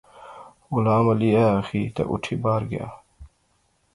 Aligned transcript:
غلام 0.71 1.05
علی 1.13 1.29
ایہہ 1.33 1.51
آخی 1.57 1.81
تہ 1.95 2.03
اٹھی 2.11 2.35
باہر 2.43 2.63
گیا 2.71 2.87